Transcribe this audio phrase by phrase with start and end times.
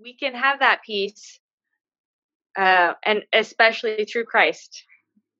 [0.00, 1.38] we can have that peace,
[2.56, 4.84] uh, and especially through Christ.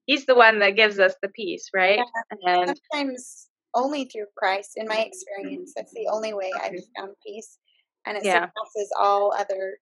[0.06, 2.00] He's the one that gives us the peace, right?
[2.40, 2.60] Yeah.
[2.60, 7.58] And sometimes only through Christ, in my experience, that's the only way I've found peace,
[8.06, 8.46] and it yeah.
[8.46, 9.78] surpasses all other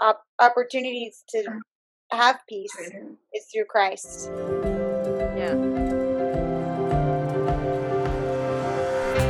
[0.00, 1.44] op- opportunities to
[2.10, 2.74] have peace
[3.34, 4.30] is through Christ.
[5.36, 5.97] Yeah.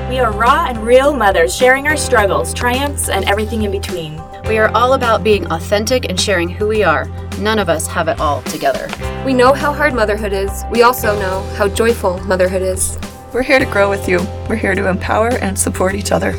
[0.09, 4.19] We are raw and real mothers sharing our struggles, triumphs, and everything in between.
[4.47, 7.05] We are all about being authentic and sharing who we are.
[7.41, 8.89] None of us have it all together.
[9.27, 10.65] We know how hard motherhood is.
[10.71, 12.99] We also know how joyful motherhood is.
[13.35, 14.21] We're here to grow with you.
[14.49, 16.35] We're here to empower and support each other.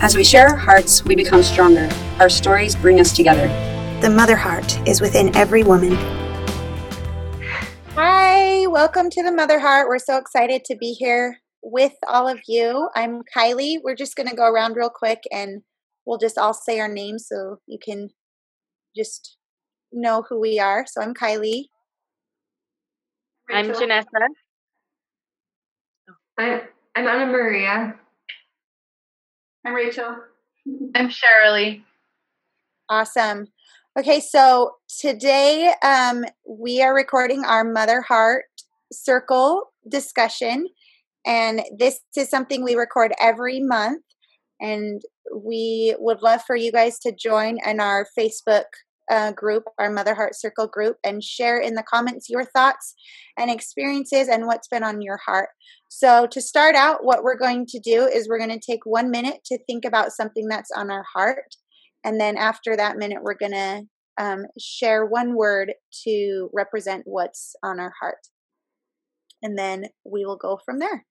[0.00, 1.88] As we share our hearts, we become stronger.
[2.20, 3.48] Our stories bring us together.
[4.02, 5.94] The mother heart is within every woman.
[7.94, 9.88] Hi, welcome to the Mother Heart.
[9.88, 12.88] We're so excited to be here with all of you.
[12.94, 13.78] I'm Kylie.
[13.82, 15.62] We're just going to go around real quick and
[16.04, 18.10] we'll just all say our names so you can
[18.94, 19.38] just
[19.90, 20.84] know who we are.
[20.86, 21.64] So I'm Kylie.
[23.50, 24.04] I'm Janessa.
[26.38, 26.60] I'm,
[26.94, 27.94] I'm Anna Maria.
[29.64, 30.16] I'm Rachel.
[30.94, 31.82] I'm Shirley.
[32.90, 33.46] Awesome.
[33.98, 38.44] Okay, so today um, we are recording our Mother Heart
[38.92, 40.66] Circle discussion.
[41.26, 44.02] And this is something we record every month.
[44.60, 45.02] And
[45.34, 48.64] we would love for you guys to join in our Facebook
[49.10, 52.94] uh, group, our Mother Heart Circle group, and share in the comments your thoughts
[53.38, 55.50] and experiences and what's been on your heart.
[55.88, 59.10] So, to start out, what we're going to do is we're going to take one
[59.10, 61.56] minute to think about something that's on our heart.
[62.04, 63.82] And then after that minute, we're going to
[64.18, 65.72] um, share one word
[66.04, 68.28] to represent what's on our heart.
[69.42, 71.04] And then we will go from there.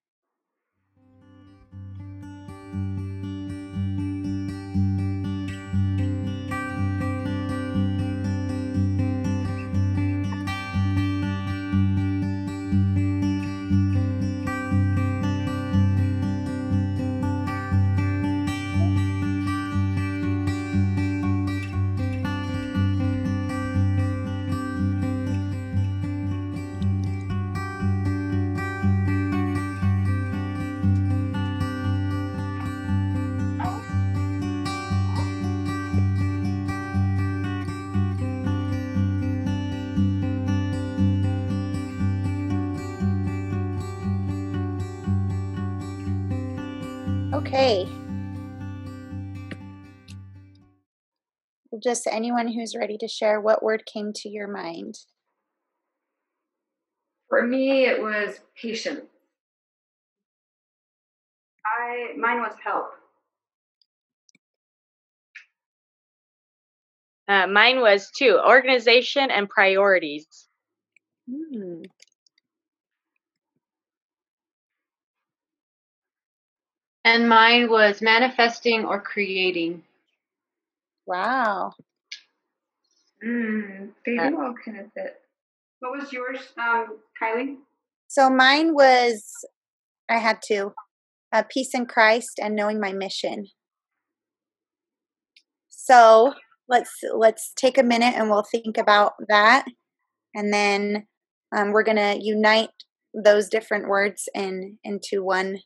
[51.82, 55.00] Just anyone who's ready to share what word came to your mind.
[57.30, 59.02] For me, it was patience.
[61.66, 62.92] I mine was help.
[67.28, 70.48] Uh, mine was too organization and priorities.
[71.30, 71.84] Hmm.
[77.06, 79.84] And mine was manifesting or creating.
[81.06, 81.72] Wow.
[83.26, 85.16] Mm, they do all kind of fit.
[85.80, 87.58] What was yours, um, Kylie?
[88.08, 89.24] So mine was,
[90.10, 90.74] I had two,
[91.34, 93.48] uh, peace in Christ and knowing my mission.
[95.70, 96.34] So
[96.70, 99.66] let's let's take a minute and we'll think about that,
[100.34, 101.08] and then
[101.56, 102.70] um, we're gonna unite
[103.14, 105.60] those different words in into one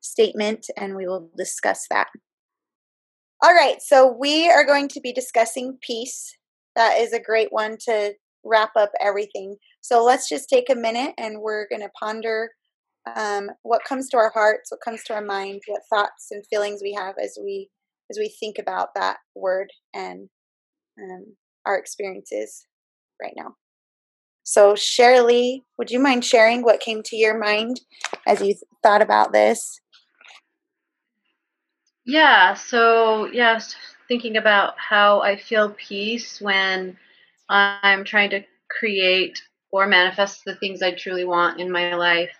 [0.00, 2.08] statement and we will discuss that.
[3.44, 6.34] All right, so we are going to be discussing peace.
[6.76, 9.56] That is a great one to wrap up everything.
[9.82, 12.48] So let's just take a minute and we're going to ponder
[13.14, 16.80] um, what comes to our hearts, what comes to our mind, what thoughts and feelings
[16.82, 17.68] we have as we
[18.10, 20.30] as we think about that word and
[20.98, 22.66] um, our experiences
[23.22, 23.56] right now.
[24.42, 27.82] So, Shirley, would you mind sharing what came to your mind
[28.26, 29.82] as you thought about this?
[32.06, 33.74] Yeah, so yes,
[34.08, 36.98] thinking about how I feel peace when
[37.48, 39.40] I'm trying to create
[39.72, 42.32] or manifest the things I truly want in my life.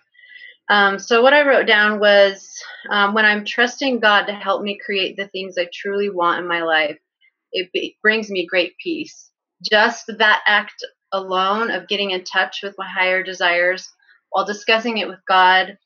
[0.71, 2.49] Um, so, what I wrote down was
[2.91, 6.49] um, when I'm trusting God to help me create the things I truly want in
[6.49, 6.99] my life,
[7.53, 9.31] it brings me great peace.
[9.71, 13.89] Just that act alone of getting in touch with my higher desires
[14.31, 15.79] while discussing it with God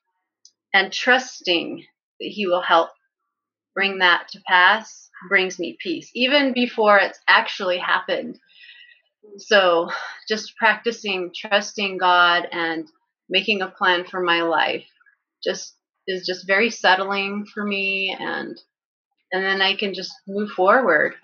[0.75, 1.85] and trusting
[2.21, 2.91] that He will help
[3.79, 8.37] bring that to pass brings me peace, even before it's actually happened.
[9.37, 9.89] So,
[10.29, 12.89] just practicing trusting God and
[13.31, 14.85] making a plan for my life
[15.45, 15.77] just
[16.09, 18.61] is just very settling for me and
[19.31, 21.15] and then I can just move forward.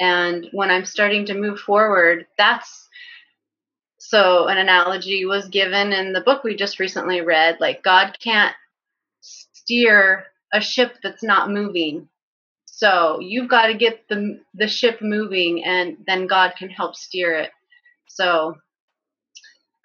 [0.00, 2.88] And when I'm starting to move forward, that's
[3.98, 8.56] so an analogy was given in the book we just recently read like God can't
[9.20, 12.08] steer a ship that's not moving.
[12.66, 17.34] So you've got to get the the ship moving and then God can help steer
[17.34, 17.50] it.
[18.06, 18.56] So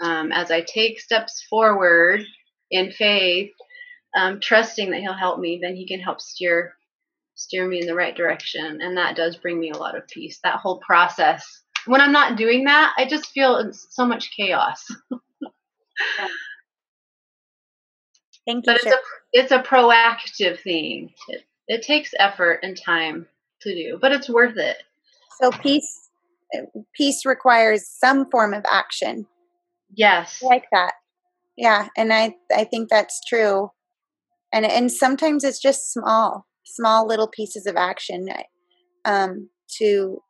[0.02, 2.22] um, as I take steps forward
[2.72, 3.52] in faith,
[4.16, 6.74] um, trusting that He'll help me, then He can help steer
[7.36, 10.40] steer me in the right direction, and that does bring me a lot of peace.
[10.44, 11.62] That whole process.
[11.86, 14.86] When I'm not doing that, I just feel so much chaos.
[18.48, 18.74] Thank you.
[18.74, 18.98] But it's a
[19.34, 21.14] it's a proactive thing.
[21.28, 23.28] It, it takes effort and time
[23.62, 24.78] to do, but it's worth it.
[25.42, 26.10] So peace
[26.96, 29.28] peace requires some form of action.
[29.94, 30.42] Yes.
[30.44, 30.94] I like that.
[31.58, 33.70] Yeah, and I I think that's true.
[34.54, 38.30] And and sometimes it's just small, small little pieces of action
[39.04, 40.22] um to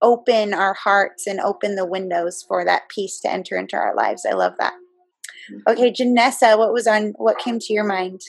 [0.00, 4.24] open our hearts and open the windows for that peace to enter into our lives.
[4.30, 4.74] I love that.
[5.68, 8.20] Okay, Janessa, what was on what came to your mind?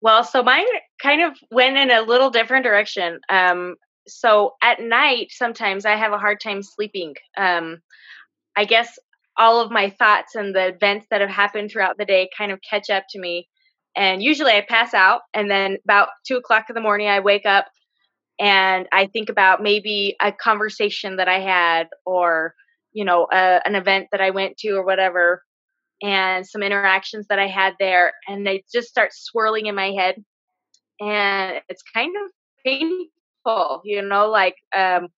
[0.00, 0.64] Well, so mine
[1.02, 3.18] kind of went in a little different direction.
[3.28, 7.14] Um, so at night, sometimes I have a hard time sleeping.
[7.36, 7.78] Um,
[8.56, 8.98] I guess
[9.36, 12.60] all of my thoughts and the events that have happened throughout the day kind of
[12.68, 13.48] catch up to me.
[13.96, 17.46] And usually I pass out, and then about two o'clock in the morning, I wake
[17.46, 17.66] up
[18.38, 22.54] and I think about maybe a conversation that I had or
[22.98, 25.42] you know a, an event that I went to or whatever
[26.02, 30.16] and some interactions that I had there and they just start swirling in my head
[31.00, 32.30] and it's kind of
[32.64, 35.08] painful you know like um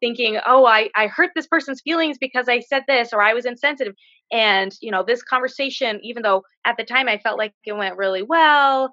[0.00, 3.46] thinking oh I I hurt this person's feelings because I said this or I was
[3.46, 3.94] insensitive
[4.32, 7.96] and you know this conversation even though at the time I felt like it went
[7.98, 8.92] really well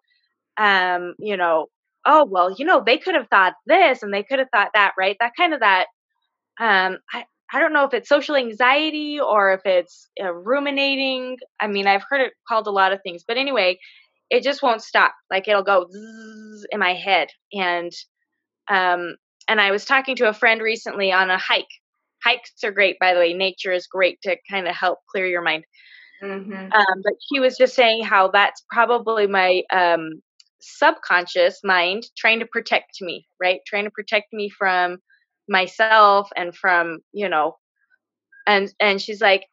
[0.57, 1.67] um you know
[2.05, 4.93] oh well you know they could have thought this and they could have thought that
[4.97, 5.17] right?
[5.21, 5.87] That kind of that
[6.59, 11.37] um I, I don't know if it's social anxiety or if it's uh, ruminating.
[11.59, 13.77] I mean, I've heard it called a lot of things, but anyway,
[14.29, 15.13] it just won't stop.
[15.29, 15.87] Like it'll go
[16.71, 17.29] in my head.
[17.51, 17.91] And
[18.69, 19.15] um,
[19.47, 21.65] and I was talking to a friend recently on a hike.
[22.23, 23.33] Hikes are great, by the way.
[23.33, 25.65] Nature is great to kind of help clear your mind.
[26.23, 26.53] Mm-hmm.
[26.53, 30.21] Um, but she was just saying how that's probably my um,
[30.61, 33.59] subconscious mind trying to protect me, right?
[33.67, 34.99] Trying to protect me from
[35.47, 37.55] myself and from you know
[38.47, 39.45] and and she's like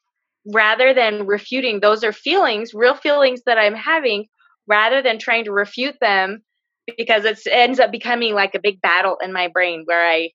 [0.47, 4.27] rather than refuting those are feelings real feelings that i'm having
[4.67, 6.43] rather than trying to refute them
[6.97, 10.31] because it ends up becoming like a big battle in my brain where i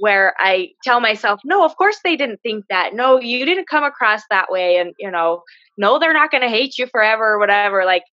[0.00, 2.94] where i tell myself no of course they didn't think that.
[2.94, 5.42] No you didn't come across that way and you know
[5.76, 8.04] no they're not going to hate you forever or whatever like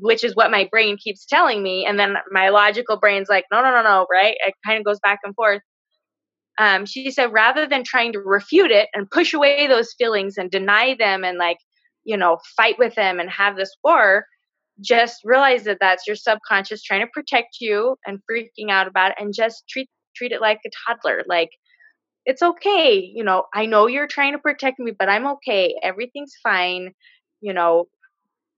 [0.00, 3.62] which is what my brain keeps telling me and then my logical brain's like no
[3.62, 4.36] no no no right?
[4.46, 5.62] It kind of goes back and forth
[6.58, 10.50] um, she said rather than trying to refute it and push away those feelings and
[10.50, 11.58] deny them and like
[12.04, 14.26] you know fight with them and have this war
[14.80, 19.18] just realize that that's your subconscious trying to protect you and freaking out about it
[19.20, 21.22] and just treat treat it like a toddler.
[21.26, 21.50] Like
[22.24, 25.74] it's okay you know i know you're trying to protect me but i'm okay.
[25.82, 26.92] Everything's fine.
[27.40, 27.86] You know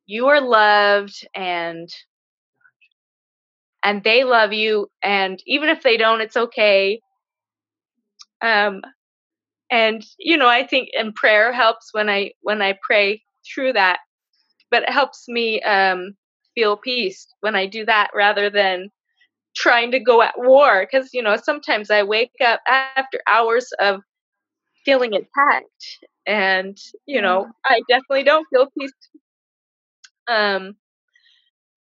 [0.07, 1.89] you are loved and
[3.83, 7.01] and they love you and even if they don't it's okay
[8.45, 8.83] um
[9.71, 13.23] and you know i think and prayer helps when i when i pray
[13.55, 13.99] through that
[14.71, 16.15] but it helps me um
[16.55, 18.91] feel peace when i do that rather than
[19.57, 24.01] trying to go at war because you know sometimes i wake up after hours of
[24.85, 28.93] feeling attacked and you know i definitely don't feel peace
[30.29, 30.75] um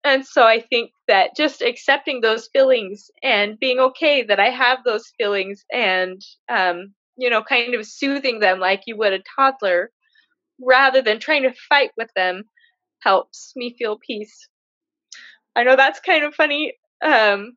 [0.09, 4.79] and so i think that just accepting those feelings and being okay that i have
[4.85, 9.91] those feelings and um you know kind of soothing them like you would a toddler
[10.61, 12.43] rather than trying to fight with them
[13.01, 14.49] helps me feel peace.
[15.55, 16.75] I know that's kind of funny
[17.05, 17.53] um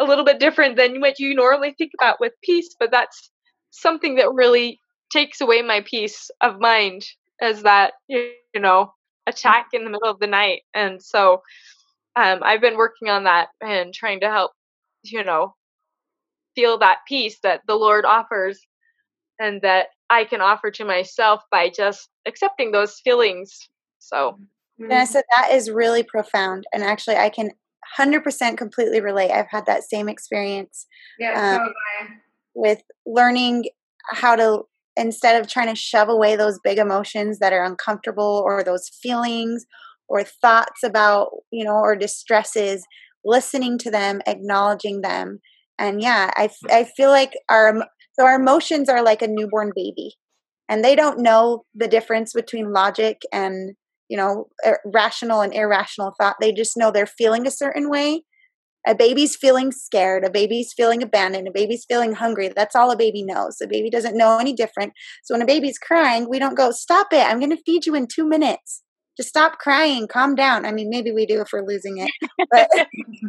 [0.00, 3.30] a little bit different than what you normally think about with peace but that's
[3.70, 4.78] something that really
[5.10, 7.02] takes away my peace of mind
[7.40, 8.90] as that you know
[9.26, 10.62] attack in the middle of the night.
[10.74, 11.42] And so
[12.16, 14.52] um, I've been working on that and trying to help,
[15.04, 15.54] you know,
[16.54, 18.58] feel that peace that the Lord offers
[19.38, 23.68] and that I can offer to myself by just accepting those feelings.
[23.98, 24.38] So,
[24.80, 26.64] Janessa, that is really profound.
[26.72, 27.50] And actually, I can
[27.98, 29.30] 100% completely relate.
[29.30, 30.86] I've had that same experience.
[31.18, 31.72] Yeah, um,
[32.54, 33.66] with learning
[34.10, 34.62] how to
[34.96, 39.66] instead of trying to shove away those big emotions that are uncomfortable or those feelings
[40.08, 42.84] or thoughts about, you know, or distresses,
[43.24, 45.40] listening to them, acknowledging them,
[45.78, 47.86] and yeah I, I feel like our
[48.18, 50.14] so our emotions are like a newborn baby
[50.68, 53.74] and they don't know the difference between logic and
[54.08, 54.46] you know
[54.84, 56.36] rational and irrational thought.
[56.40, 58.22] They just know they're feeling a certain way.
[58.88, 62.96] A baby's feeling scared a baby's feeling abandoned a baby's feeling hungry that's all a
[62.96, 63.56] baby knows.
[63.60, 64.92] A baby doesn't know any different.
[65.24, 67.96] So when a baby's crying we don't go stop it i'm going to feed you
[67.96, 68.82] in two minutes
[69.16, 70.66] just stop crying calm down.
[70.66, 72.10] I mean maybe we do if we're losing it
[72.50, 72.68] but,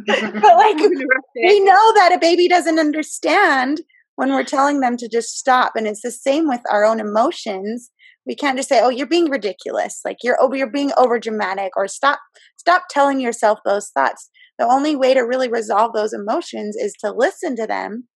[0.06, 0.76] but like
[1.36, 3.80] we know that a baby doesn't understand
[4.16, 7.90] when we're telling them to just stop and it's the same with our own emotions.
[8.26, 10.00] We can't just say oh you're being ridiculous.
[10.04, 12.18] Like you're over you're being over dramatic or stop
[12.56, 14.30] stop telling yourself those thoughts.
[14.58, 18.08] The only way to really resolve those emotions is to listen to them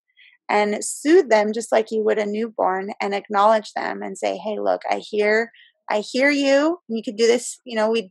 [0.49, 4.59] and soothe them just like you would a newborn and acknowledge them and say hey
[4.59, 5.51] look i hear
[5.91, 8.09] i hear you you could do this you know we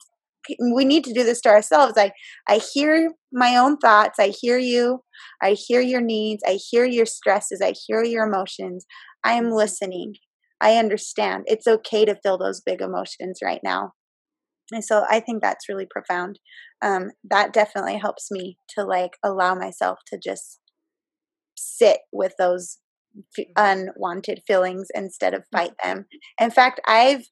[0.74, 2.12] we need to do this to ourselves i
[2.48, 5.02] i hear my own thoughts i hear you
[5.42, 8.86] i hear your needs i hear your stresses i hear your emotions
[9.24, 9.56] i am mm-hmm.
[9.56, 10.16] listening
[10.60, 13.92] i understand it's okay to feel those big emotions right now
[14.72, 16.40] and so i think that's really profound
[16.84, 20.60] um, that definitely helps me to like allow myself to just
[21.56, 22.80] sit with those
[23.38, 23.90] f- mm-hmm.
[24.00, 25.58] unwanted feelings instead of mm-hmm.
[25.58, 26.06] fight them
[26.40, 27.26] in fact i've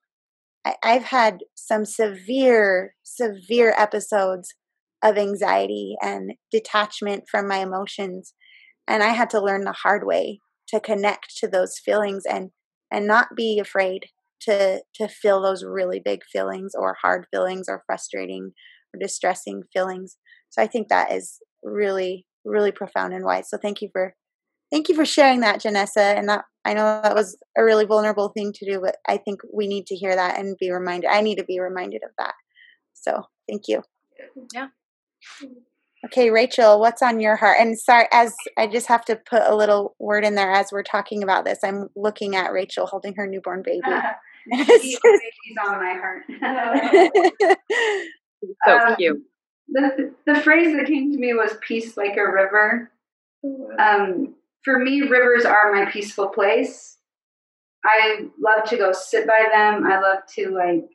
[0.69, 4.53] I- i've had some severe severe episodes
[5.03, 8.33] of anxiety and detachment from my emotions
[8.87, 12.51] and i had to learn the hard way to connect to those feelings and
[12.91, 14.07] and not be afraid
[14.41, 18.51] to to feel those really big feelings or hard feelings or frustrating
[18.93, 20.17] or distressing feelings.
[20.49, 23.49] So i think that is really really profound and wise.
[23.49, 24.15] So thank you for
[24.71, 28.29] thank you for sharing that janessa and that i know that was a really vulnerable
[28.29, 31.21] thing to do but i think we need to hear that and be reminded i
[31.21, 32.33] need to be reminded of that
[32.93, 33.81] so thank you
[34.53, 34.67] yeah
[36.05, 37.57] Okay, Rachel, what's on your heart?
[37.59, 40.81] And sorry, as I just have to put a little word in there as we're
[40.81, 43.81] talking about this, I'm looking at Rachel holding her newborn baby.
[44.81, 44.97] She's
[45.67, 46.23] on my heart.
[48.65, 49.21] so Um, cute.
[49.67, 52.89] The, the phrase that came to me was peace like a river.
[53.77, 56.97] Um, for me, rivers are my peaceful place.
[57.83, 59.85] I love to go sit by them.
[59.87, 60.89] I love to like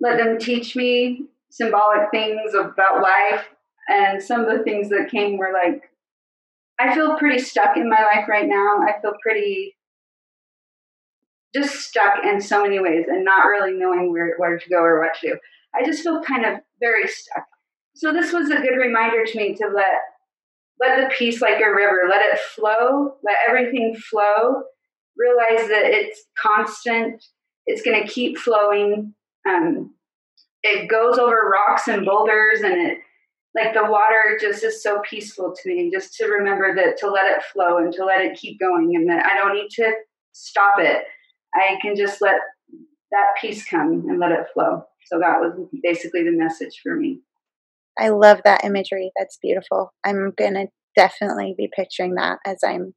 [0.00, 3.48] let them teach me symbolic things about life.
[3.88, 5.90] And some of the things that came were like,
[6.78, 8.80] I feel pretty stuck in my life right now.
[8.82, 9.76] I feel pretty
[11.54, 15.00] just stuck in so many ways and not really knowing where, where to go or
[15.00, 15.38] what to do.
[15.74, 17.46] I just feel kind of very stuck.
[17.94, 20.11] So this was a good reminder to me to let
[20.80, 24.62] let the peace like a river, let it flow, let everything flow.
[25.16, 27.22] Realize that it's constant.
[27.66, 29.14] It's going to keep flowing.
[29.48, 29.94] Um,
[30.62, 32.98] it goes over rocks and boulders, and it
[33.54, 35.90] like the water just is so peaceful to me.
[35.92, 39.08] Just to remember that to let it flow and to let it keep going, and
[39.10, 39.92] that I don't need to
[40.32, 41.04] stop it.
[41.54, 42.40] I can just let
[43.10, 44.84] that peace come and let it flow.
[45.06, 45.52] So that was
[45.82, 47.20] basically the message for me.
[47.98, 49.10] I love that imagery.
[49.18, 49.92] That's beautiful.
[50.04, 52.94] I'm going to definitely be picturing that as I'm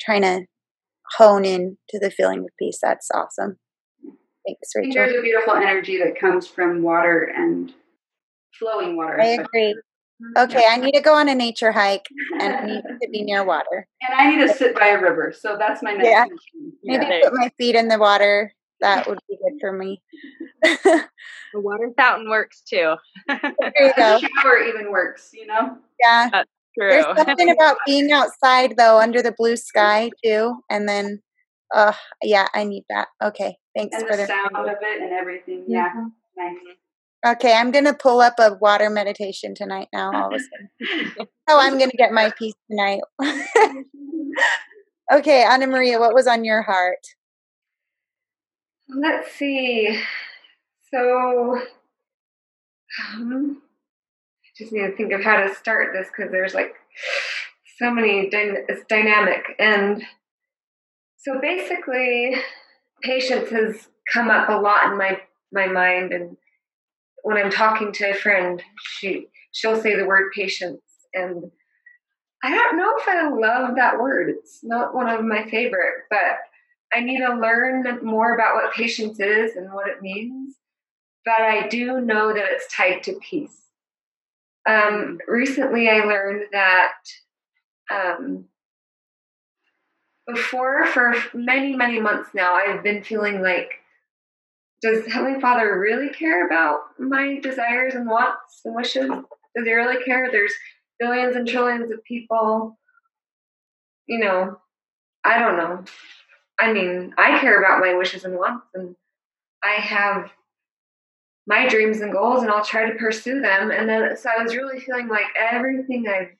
[0.00, 0.44] trying to
[1.16, 2.78] hone in to the feeling of peace.
[2.82, 3.56] That's awesome.
[4.46, 4.92] Thanks, Rachel.
[4.94, 7.72] there's a beautiful energy that comes from water and
[8.58, 9.20] flowing water.
[9.20, 9.74] I agree.
[9.74, 10.42] Mm-hmm.
[10.44, 12.06] Okay, I need to go on a nature hike
[12.40, 13.86] and I need to be near water.
[14.02, 15.34] And I need to sit by a river.
[15.38, 16.24] So that's my next Yeah.
[16.24, 16.72] mission.
[16.82, 17.20] Maybe Yeah.
[17.28, 18.52] put my feet in the water.
[18.80, 20.02] That would be good for me.
[20.62, 22.94] The water fountain works too.
[23.28, 23.40] There
[23.78, 24.18] you go.
[24.42, 25.76] Shower even works, you know?
[26.00, 26.28] Yeah.
[26.30, 26.90] That's true.
[26.90, 30.54] There's something about being outside though, under the blue sky too.
[30.70, 31.20] And then
[31.74, 33.08] uh yeah, I need that.
[33.22, 33.56] Okay.
[33.76, 35.64] Thanks And for the the sound of it and everything.
[35.66, 35.92] Yeah.
[36.36, 36.56] Nice.
[37.26, 41.28] Okay, I'm gonna pull up a water meditation tonight now all of a sudden.
[41.48, 43.00] oh, I'm gonna get my peace tonight.
[45.12, 46.98] okay, Anna Maria, what was on your heart?
[48.94, 50.00] Let's see.
[50.92, 51.60] So,
[53.14, 53.62] um,
[54.44, 56.74] I just need to think of how to start this because there's like
[57.78, 59.54] so many, dy- it's dynamic.
[59.58, 60.02] And
[61.16, 62.34] so basically,
[63.02, 65.20] patience has come up a lot in my,
[65.52, 66.12] my mind.
[66.12, 66.36] And
[67.22, 70.82] when I'm talking to a friend, she, she'll say the word patience.
[71.14, 71.50] And
[72.42, 74.30] I don't know if I love that word.
[74.30, 76.38] It's not one of my favorite, but
[76.92, 80.56] I need to learn more about what patience is and what it means.
[81.24, 83.56] But I do know that it's tied to peace.
[84.68, 86.92] Um, recently, I learned that
[87.92, 88.46] um,
[90.26, 93.70] before, for many, many months now, I've been feeling like,
[94.82, 99.08] does Heavenly Father really care about my desires and wants and wishes?
[99.08, 100.30] Does He really care?
[100.30, 100.52] There's
[100.98, 102.78] billions and trillions of people
[104.10, 104.58] you know,
[105.24, 105.84] I don't know.
[106.60, 108.94] I mean, I care about my wishes and wants, and
[109.62, 110.30] I have
[111.46, 113.70] my dreams and goals, and I'll try to pursue them.
[113.70, 116.36] And then, so I was really feeling like everything I've,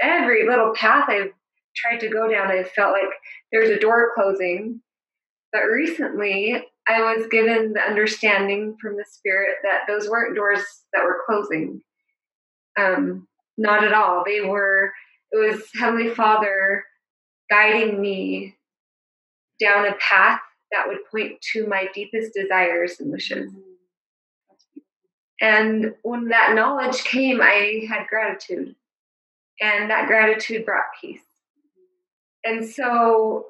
[0.00, 1.32] every little path I've
[1.76, 3.10] tried to go down, I felt like
[3.52, 4.80] there's a door closing.
[5.52, 11.04] But recently, I was given the understanding from the Spirit that those weren't doors that
[11.04, 11.82] were closing.
[12.78, 14.24] Um, not at all.
[14.24, 14.92] They were,
[15.32, 16.84] it was Heavenly Father
[17.50, 18.56] guiding me
[19.60, 20.40] down a path
[20.72, 23.50] that would point to my deepest desires and wishes.
[23.50, 23.60] Mm-hmm.
[25.40, 28.74] And when that knowledge came, I had gratitude.
[29.60, 31.20] And that gratitude brought peace.
[31.20, 32.58] Mm-hmm.
[32.58, 33.46] And so,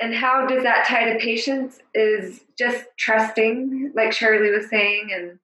[0.00, 5.38] and how does that tie to patience is just trusting, like Shirley was saying, and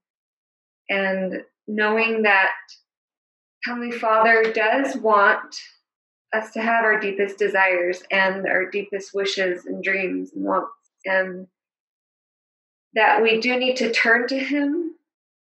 [0.89, 2.53] and knowing that
[3.65, 5.57] Heavenly Father does want
[6.37, 10.71] us to have our deepest desires and our deepest wishes and dreams and wants,
[11.05, 11.47] and
[12.95, 14.95] that we do need to turn to Him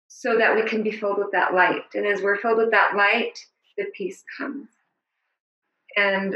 [0.07, 1.83] so that we can be filled with that light.
[1.95, 3.39] And as we're filled with that light,
[3.77, 4.67] the peace comes.
[5.97, 6.35] And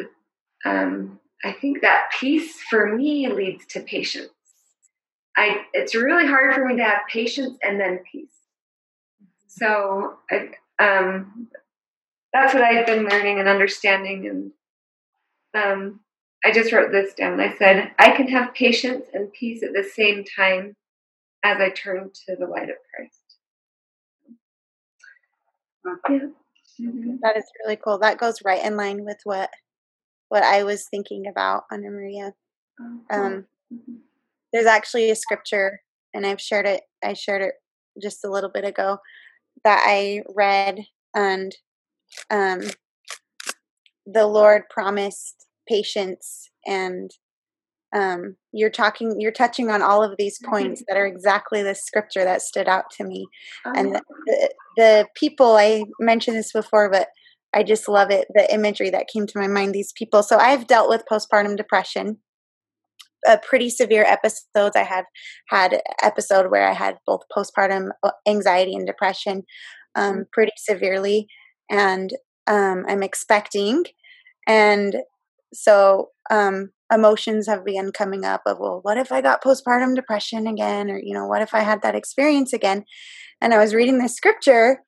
[0.65, 4.29] um, I think that peace for me leads to patience.
[5.35, 8.33] I, it's really hard for me to have patience and then peace.
[9.47, 10.49] So I,
[10.79, 11.47] um,
[12.41, 14.51] that's what I've been learning and understanding.
[15.53, 16.01] And um,
[16.45, 17.39] I just wrote this down.
[17.39, 20.75] I said, I can have patience and peace at the same time
[21.43, 23.23] as I turn to the light of Christ.
[26.09, 26.27] Yeah.
[26.81, 27.15] Mm-hmm.
[27.23, 27.97] That is really cool.
[27.97, 29.49] That goes right in line with what
[30.29, 32.33] what I was thinking about, Anna Maria.
[32.79, 33.95] Oh, um, mm-hmm.
[34.53, 35.79] There's actually a scripture,
[36.13, 36.81] and I've shared it.
[37.03, 37.53] I shared it
[38.01, 38.97] just a little bit ago
[39.63, 40.81] that I read,
[41.15, 41.55] and
[42.29, 42.61] um,
[44.05, 47.11] the Lord promised patience and
[47.95, 52.23] um, you're talking you're touching on all of these points that are exactly the scripture
[52.23, 53.27] that stood out to me.
[53.65, 57.07] And the, the, the, people i mentioned this before but
[57.53, 60.21] i just love it the imagery that came to my mind these people.
[60.23, 62.17] So i've dealt with postpartum depression
[63.27, 64.75] a pretty severe episodes.
[64.75, 65.05] I have
[65.49, 69.43] had episode where i had both postpartum uh, anxiety and depression
[69.95, 70.21] um, mm-hmm.
[70.33, 71.27] pretty severely
[71.69, 72.11] and
[72.47, 73.83] um, i'm expecting
[74.47, 74.97] and
[75.53, 80.47] so um, emotions have begun coming up of well what if i got postpartum depression
[80.47, 80.89] again?
[80.89, 82.83] or you know what if i had that experience again?
[83.41, 84.79] and i was reading the scripture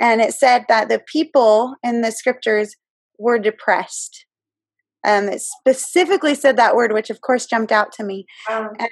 [0.00, 2.76] and it said that the people in the scriptures
[3.18, 4.26] were depressed
[5.06, 8.26] um, it specifically said that word which of course jumped out to me
[8.78, 8.90] and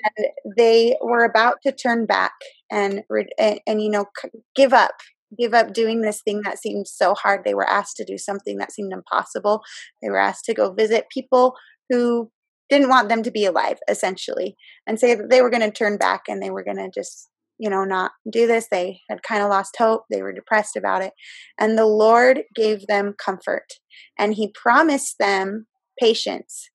[0.56, 2.32] they were about to turn back
[2.70, 3.02] and
[3.38, 4.06] and, and you know
[4.54, 4.94] give up
[5.38, 7.42] give up doing this thing that seemed so hard.
[7.44, 9.62] They were asked to do something that seemed impossible.
[10.02, 11.54] They were asked to go visit people
[11.90, 12.30] who
[12.68, 15.98] didn't want them to be alive, essentially, and say that they were going to turn
[15.98, 18.66] back and they were going to just, you know, not do this.
[18.70, 20.02] They had kind of lost hope.
[20.10, 21.12] They were depressed about it.
[21.58, 23.74] And the Lord gave them comfort
[24.18, 25.66] and He promised them
[26.00, 26.70] patience.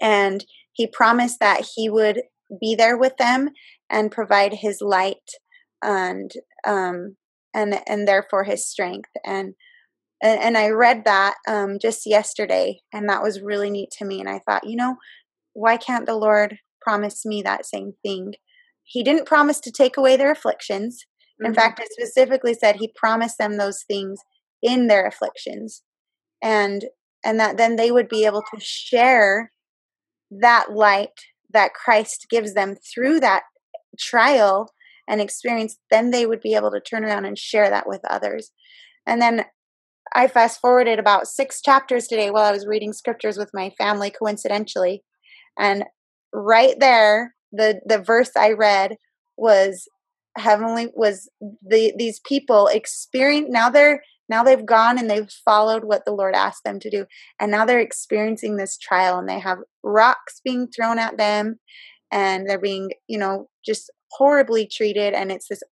[0.00, 2.22] And He promised that He would
[2.60, 3.50] be there with them
[3.90, 5.30] and provide His light
[5.82, 6.30] and
[6.66, 7.16] um,
[7.54, 9.54] and and therefore his strength and
[10.22, 14.20] and, and I read that um, just yesterday, and that was really neat to me.
[14.20, 14.96] And I thought, you know,
[15.52, 18.34] why can't the Lord promise me that same thing?
[18.84, 21.04] He didn't promise to take away their afflictions.
[21.40, 21.46] Mm-hmm.
[21.46, 24.20] In fact, it specifically said He promised them those things
[24.62, 25.82] in their afflictions,
[26.40, 26.84] and
[27.24, 29.52] and that then they would be able to share
[30.30, 33.42] that light that Christ gives them through that
[33.98, 34.71] trial
[35.08, 38.52] and experience, then they would be able to turn around and share that with others.
[39.06, 39.44] And then
[40.14, 44.10] I fast forwarded about six chapters today while I was reading scriptures with my family,
[44.10, 45.02] coincidentally.
[45.58, 45.84] And
[46.32, 48.96] right there, the, the verse I read
[49.36, 49.88] was
[50.36, 56.04] heavenly was the these people experience now they're now they've gone and they've followed what
[56.06, 57.04] the lord asked them to do
[57.38, 61.58] and now they're experiencing this trial and they have rocks being thrown at them
[62.10, 65.62] and they're being you know just horribly treated and it's this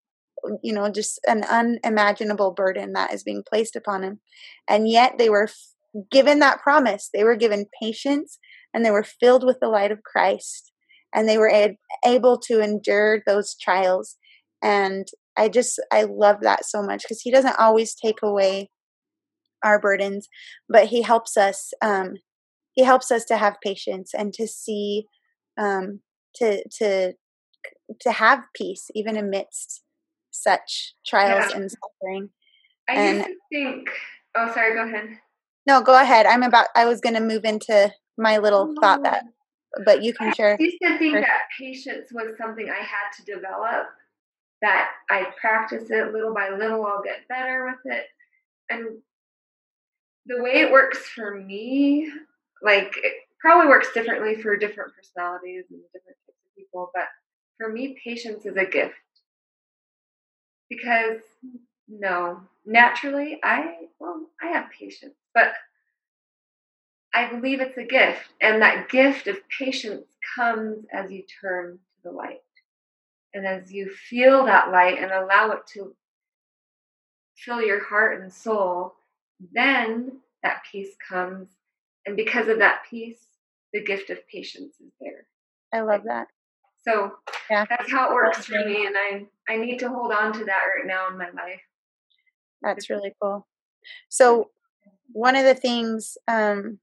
[0.63, 4.19] you know just an unimaginable burden that is being placed upon him.
[4.67, 5.49] And yet they were
[6.09, 7.09] given that promise.
[7.13, 8.39] They were given patience
[8.73, 10.71] and they were filled with the light of christ
[11.13, 11.75] and they were
[12.05, 14.17] able to endure those trials.
[14.63, 18.69] And i just i love that so much because he doesn't always take away
[19.63, 20.27] our burdens
[20.69, 22.15] but he helps us um
[22.73, 25.05] he helps us to have patience and to see
[25.57, 25.99] um
[26.35, 27.13] to to
[27.99, 29.81] to have peace even amidst
[30.31, 31.57] such trials yeah.
[31.57, 32.29] and suffering.
[32.89, 33.89] I and, used to think.
[34.35, 34.73] Oh, sorry.
[34.73, 35.09] Go ahead.
[35.67, 36.25] No, go ahead.
[36.25, 36.67] I'm about.
[36.75, 39.23] I was going to move into my little thought that,
[39.85, 40.57] but you can I share.
[40.59, 41.27] used to think first.
[41.27, 43.87] that patience was something I had to develop.
[44.61, 48.05] That I practice it little by little, I'll get better with it.
[48.69, 48.99] And
[50.27, 52.11] the way it works for me,
[52.61, 57.05] like it probably works differently for different personalities and different types of people, but
[57.61, 58.95] for me, patience is a gift.
[60.69, 61.19] Because
[61.87, 65.53] no, naturally, I well, I have patience, but
[67.13, 72.09] I believe it's a gift, and that gift of patience comes as you turn to
[72.09, 72.39] the light.
[73.33, 75.93] And as you feel that light and allow it to
[77.35, 78.95] fill your heart and soul,
[79.53, 81.49] then that peace comes.
[82.05, 83.23] And because of that peace,
[83.73, 85.27] the gift of patience is there.
[85.73, 86.27] I love that.
[86.87, 87.11] So
[87.49, 87.65] Yeah.
[87.69, 88.85] that's how it works for me.
[88.85, 91.61] And I, I need to hold on to that right now in my life.
[92.61, 93.47] That's really cool.
[94.09, 94.51] So,
[95.13, 96.79] one of the things um,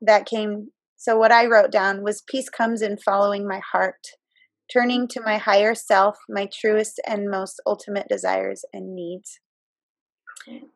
[0.00, 4.06] that came, so what I wrote down was peace comes in following my heart,
[4.72, 9.40] turning to my higher self, my truest and most ultimate desires and needs.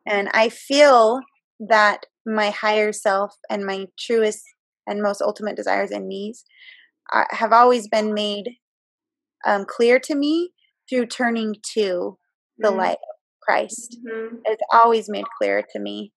[0.05, 1.21] And I feel
[1.59, 4.43] that my higher self and my truest
[4.85, 6.43] and most ultimate desires and needs
[7.31, 8.57] have always been made
[9.45, 10.51] um, clear to me
[10.89, 12.17] through turning to
[12.57, 12.77] the Mhm.
[12.77, 13.97] light of Christ.
[14.05, 14.41] Mhm.
[14.45, 16.13] It's always made clear to me,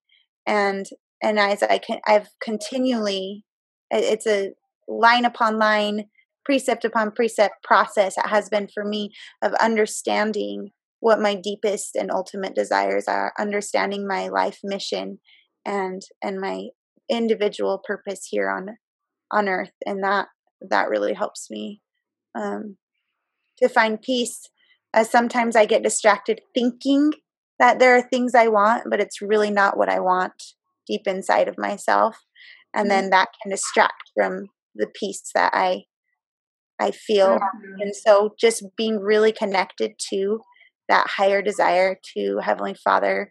[0.46, 0.86] and
[1.22, 3.44] and as I can, I've continually,
[3.90, 4.52] it's a
[4.86, 6.10] line upon line,
[6.44, 8.18] precept upon precept process.
[8.18, 14.06] It has been for me of understanding what my deepest and ultimate desires are, understanding
[14.06, 15.20] my life mission,
[15.64, 16.68] and and my
[17.08, 18.76] individual purpose here on
[19.30, 20.28] on earth, and that
[20.60, 21.80] that really helps me
[22.34, 22.76] um,
[23.58, 24.48] to find peace.
[24.94, 27.12] As sometimes I get distracted thinking
[27.58, 30.42] that there are things I want, but it's really not what I want
[30.86, 32.16] deep inside of myself,
[32.74, 35.84] and then that can distract from the peace that I
[36.78, 37.38] I feel.
[37.80, 40.40] And so, just being really connected to
[40.88, 43.30] that higher desire, to Heavenly Father,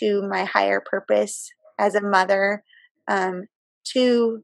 [0.00, 2.62] to my higher purpose as a mother,
[3.08, 3.46] um,
[3.92, 4.42] to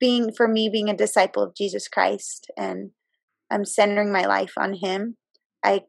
[0.00, 2.90] being for me being a disciple of Jesus Christ, and
[3.50, 5.16] I'm centering my life on Him.
[5.64, 5.82] I,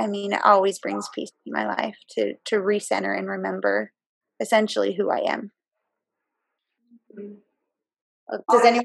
[0.00, 3.92] I mean, it always brings peace to my life to to recenter and remember
[4.40, 5.52] essentially who I am.
[7.16, 8.84] Does Oh, anyone?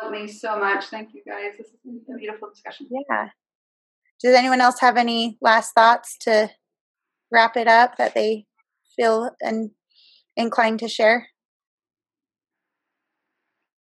[0.00, 0.86] helped me so much.
[0.86, 1.52] Thank you guys.
[1.58, 2.88] This is a beautiful discussion.
[2.90, 3.28] Yeah.
[4.22, 6.50] Does anyone else have any last thoughts to
[7.30, 8.46] wrap it up that they
[8.96, 9.70] feel and
[10.36, 11.28] inclined to share?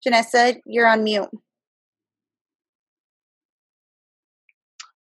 [0.07, 1.29] Janessa, you're on mute.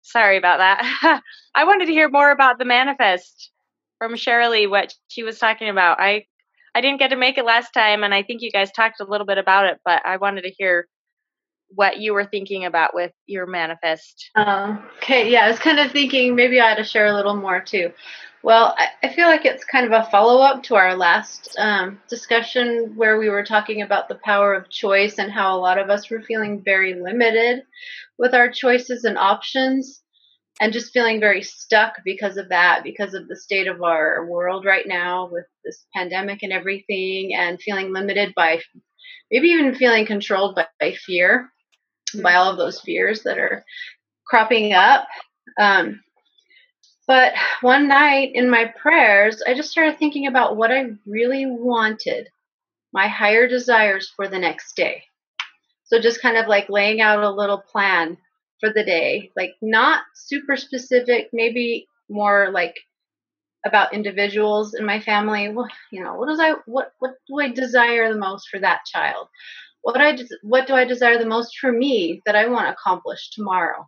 [0.03, 1.23] Sorry about that.
[1.55, 3.51] I wanted to hear more about the manifest
[3.99, 6.01] from Shirley, what she was talking about.
[6.01, 6.27] I
[6.75, 9.05] I didn't get to make it last time, and I think you guys talked a
[9.05, 10.89] little bit about it, but I wanted to hear
[11.69, 14.31] what you were thinking about with your manifest.
[14.35, 17.37] Uh, okay, yeah, I was kind of thinking maybe I ought to share a little
[17.37, 17.93] more too.
[18.43, 22.93] Well, I, feel like it's kind of a follow up to our last um, discussion
[22.95, 26.11] where we were talking about the power of choice and how a lot of us
[26.11, 27.63] were feeling very limited
[28.19, 30.03] with our choices and options
[30.61, 34.67] and just feeling very stuck because of that, because of the state of our world
[34.67, 38.61] right now with this pandemic and everything, and feeling limited by
[39.31, 41.51] maybe even feeling controlled by, by fear,
[42.23, 43.65] by all of those fears that are
[44.27, 45.07] cropping up.
[45.59, 46.01] Um,
[47.07, 52.29] but one night in my prayers, I just started thinking about what I really wanted,
[52.93, 55.05] my higher desires for the next day.
[55.85, 58.17] So just kind of like laying out a little plan
[58.59, 62.75] for the day, like not super specific, maybe more like
[63.67, 65.49] about individuals in my family.
[65.49, 68.81] What you know, what does I what what do I desire the most for that
[68.87, 69.29] child?
[69.85, 73.31] What I what do I desire the most for me that I want to accomplish
[73.31, 73.87] tomorrow?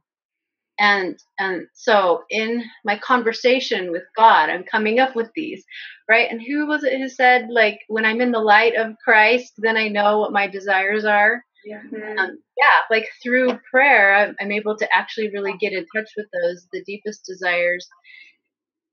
[0.79, 5.65] And and so in my conversation with God, I'm coming up with these,
[6.07, 6.31] right?
[6.31, 9.79] And who was it who said like when I'm in the light of Christ, then
[9.79, 11.43] I know what my desires are?
[11.65, 11.81] Yeah.
[12.19, 16.27] um, yeah, like through prayer, I'm, I'm able to actually really get in touch with
[16.33, 17.89] those, the deepest desires.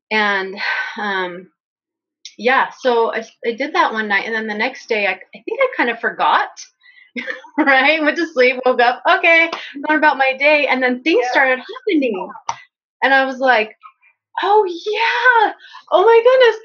[0.10, 0.56] And
[1.00, 1.52] um,
[2.38, 4.26] yeah, so I, I did that one night.
[4.26, 6.50] And then the next day, I, I think I kind of forgot,
[7.58, 8.02] right?
[8.02, 9.50] Went to sleep, woke up, okay,
[9.88, 10.68] going about my day.
[10.68, 12.30] And then things started happening.
[13.04, 13.76] And I was like,
[14.42, 15.54] oh, yeah,
[15.92, 16.60] oh my goodness.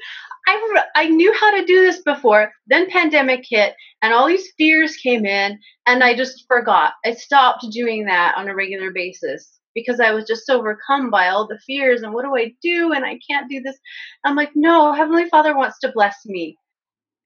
[0.47, 2.51] I, I knew how to do this before.
[2.67, 6.93] Then pandemic hit and all these fears came in and I just forgot.
[7.05, 11.47] I stopped doing that on a regular basis because I was just overcome by all
[11.47, 13.77] the fears and what do I do and I can't do this.
[14.23, 16.57] I'm like, no, Heavenly Father wants to bless me.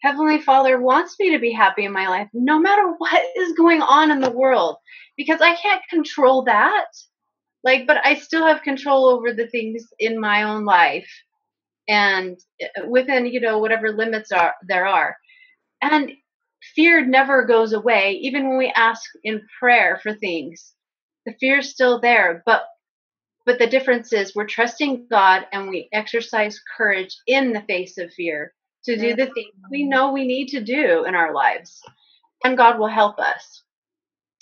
[0.04, 3.82] Heavenly Father wants me to be happy in my life, no matter what is going
[3.82, 4.76] on in the world,
[5.16, 6.88] because I can't control that.
[7.63, 11.10] Like, but I still have control over the things in my own life
[11.88, 15.16] and uh, within, you know, whatever limits are there are.
[15.82, 16.12] And
[16.76, 20.74] fear never goes away, even when we ask in prayer for things.
[21.26, 22.63] The fear is still there, but
[23.46, 28.13] but the difference is we're trusting God and we exercise courage in the face of
[28.13, 28.54] fear
[28.86, 31.82] to do the things we know we need to do in our lives.
[32.43, 33.63] And God will help us.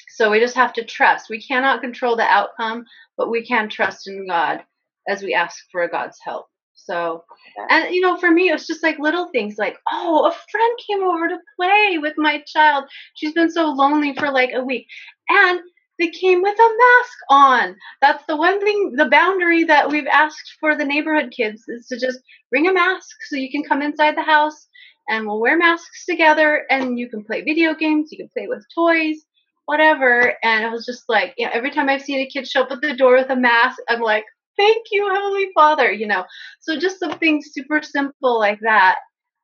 [0.09, 1.29] So we just have to trust.
[1.29, 2.85] We cannot control the outcome,
[3.17, 4.63] but we can trust in God
[5.07, 6.47] as we ask for God's help.
[6.73, 7.23] So,
[7.69, 10.79] and you know, for me, it was just like little things like, oh, a friend
[10.87, 12.85] came over to play with my child.
[13.15, 14.87] She's been so lonely for like a week.
[15.29, 15.59] And
[16.01, 17.75] they came with a mask on.
[18.01, 21.99] That's the one thing, the boundary that we've asked for the neighborhood kids is to
[21.99, 24.67] just bring a mask so you can come inside the house
[25.07, 28.65] and we'll wear masks together and you can play video games, you can play with
[28.73, 29.17] toys,
[29.65, 30.33] whatever.
[30.43, 32.71] And it was just like, you know, every time I've seen a kid show up
[32.71, 34.25] at the door with a mask, I'm like,
[34.57, 36.25] thank you, Heavenly Father, you know.
[36.61, 38.97] So just something super simple like that.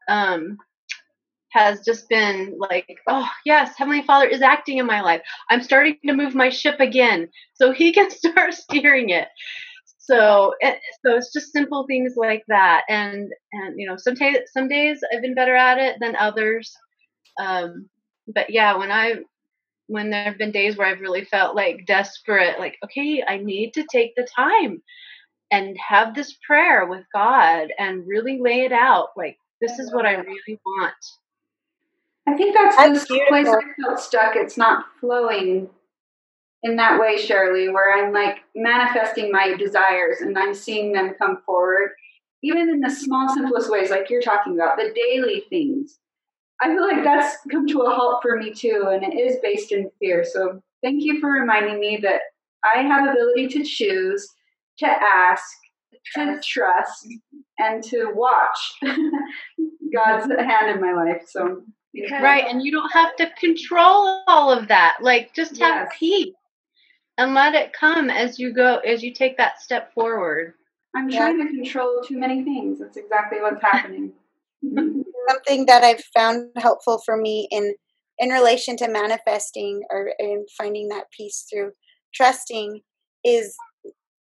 [0.08, 0.58] Um,
[1.52, 5.22] has just been like, oh, yes, Heavenly Father is acting in my life.
[5.50, 9.28] I'm starting to move my ship again so He can start steering it.
[10.00, 10.54] So,
[11.06, 12.84] so it's just simple things like that.
[12.88, 16.74] And, and you know, some, t- some days I've been better at it than others.
[17.40, 17.90] Um,
[18.34, 19.16] but yeah, when I,
[19.88, 23.74] when there have been days where I've really felt like desperate, like, okay, I need
[23.74, 24.82] to take the time
[25.52, 29.10] and have this prayer with God and really lay it out.
[29.16, 30.94] Like, this is what I really want.
[32.28, 34.36] I think that's, that's the place I felt stuck.
[34.36, 35.70] It's not flowing
[36.64, 41.42] in that way, Shirley, where I'm like manifesting my desires and I'm seeing them come
[41.46, 41.92] forward,
[42.44, 46.00] even in the small, simplest ways, like you're talking about, the daily things.
[46.62, 49.72] I feel like that's come to a halt for me too, and it is based
[49.72, 50.26] in fear.
[50.26, 52.22] So thank you for reminding me that
[52.64, 54.28] I have ability to choose,
[54.80, 55.44] to ask,
[56.16, 57.08] to trust,
[57.60, 58.74] and to watch
[59.94, 61.24] God's hand in my life.
[61.28, 61.62] So
[62.02, 64.98] because right, and you don't have to control all of that.
[65.02, 66.34] Like just have peace
[67.18, 70.54] and let it come as you go as you take that step forward.
[70.96, 71.20] I'm yeah.
[71.20, 72.80] trying to control too many things.
[72.80, 74.14] That's exactly what's happening.
[75.30, 77.76] Something that I've found helpful for me in
[78.20, 81.72] in relation to manifesting or in finding that peace through
[82.14, 82.82] trusting
[83.24, 83.56] is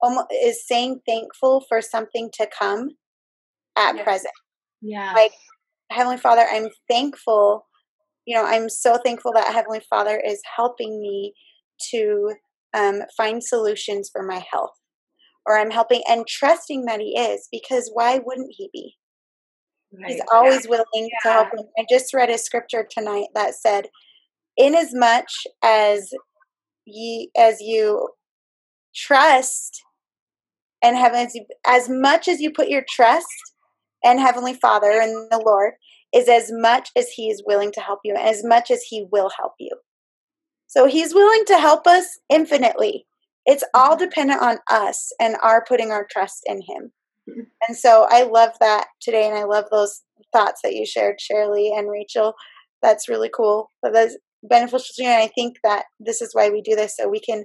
[0.01, 2.91] almost is saying thankful for something to come
[3.77, 4.05] at yes.
[4.05, 4.35] present.
[4.81, 5.13] Yeah.
[5.13, 5.33] Like
[5.93, 7.67] Heavenly Father, I'm thankful.
[8.27, 11.35] You know, I'm so thankful that Heavenly Father is helping me
[11.91, 12.35] to
[12.75, 14.73] um, find solutions for my health.
[15.47, 18.95] Or I'm helping and trusting that He is, because why wouldn't He be?
[19.93, 20.13] Right.
[20.13, 21.09] He's always willing yeah.
[21.25, 21.65] to help me.
[21.79, 23.89] I just read a scripture tonight that said,
[24.57, 25.27] "Inasmuch
[25.63, 26.11] as much as
[26.87, 28.09] ye as you
[28.95, 29.83] trust
[30.83, 33.52] and have as, you, as much as you put your trust
[34.05, 35.75] and Heavenly Father and the Lord
[36.15, 39.07] is as much as He is willing to help you, and as much as He
[39.11, 39.71] will help you.
[40.67, 43.07] So He's willing to help us infinitely.
[43.45, 44.05] It's all mm-hmm.
[44.05, 46.93] dependent on us and our putting our trust in Him.
[47.29, 47.41] Mm-hmm.
[47.69, 51.73] And so I love that today, and I love those thoughts that you shared, Shirley
[51.75, 52.35] and Rachel.
[52.83, 53.71] That's really cool.
[53.83, 55.09] That's beneficial to you.
[55.09, 57.45] And I think that this is why we do this, so we can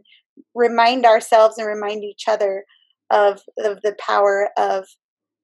[0.56, 2.66] remind ourselves and remind each other
[3.12, 4.86] of, of the power of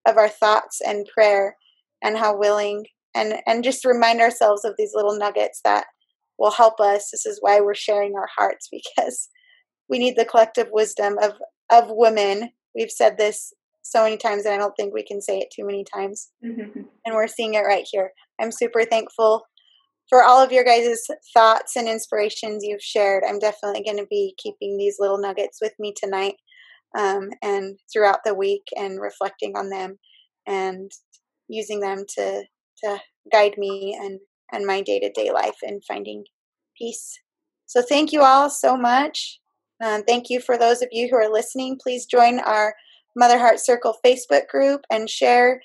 [0.08, 1.58] of our thoughts and prayer
[2.02, 2.86] and how willing
[3.16, 5.86] and and just remind ourselves of these little nuggets that
[6.38, 7.10] will help us.
[7.12, 9.30] This is why we're sharing our hearts because
[9.90, 11.34] we need the collective wisdom of
[11.72, 12.50] of women.
[12.76, 13.54] We've said this
[13.86, 16.30] so many times and i don't think we can say it too many times.
[16.44, 16.82] Mm-hmm.
[17.06, 18.12] and we're seeing it right here.
[18.40, 19.46] I'm super thankful
[20.10, 23.24] for all of your guys' thoughts and inspirations you've shared.
[23.28, 26.36] I'm definitely going to be keeping these little nuggets with me tonight
[26.98, 29.98] um, and throughout the week and reflecting on them
[30.48, 30.92] and
[31.48, 32.44] using them to
[32.84, 32.98] to
[33.32, 34.20] guide me and
[34.52, 36.24] and my day-to-day life and finding
[36.78, 37.20] peace.
[37.66, 39.40] So thank you all so much.
[39.84, 41.80] Um, thank you for those of you who are listening.
[41.82, 42.76] Please join our
[43.16, 45.62] mother heart circle facebook group and share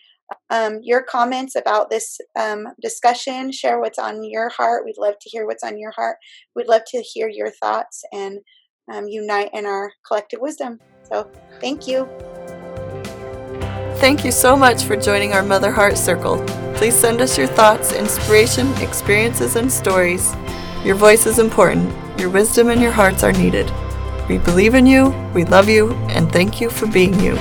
[0.51, 3.53] um, your comments about this um, discussion.
[3.53, 4.85] Share what's on your heart.
[4.85, 6.17] We'd love to hear what's on your heart.
[6.55, 8.39] We'd love to hear your thoughts and
[8.93, 11.29] um, unite in our collective wisdom so
[11.61, 12.09] thank you.
[13.99, 16.45] Thank you so much for joining our Mother Heart Circle.
[16.77, 20.33] Please send us your thoughts, inspiration, experiences, and stories.
[20.85, 21.93] Your voice is important.
[22.21, 23.69] Your wisdom and your hearts are needed.
[24.29, 27.37] We believe in you, we love you, and thank you for being you.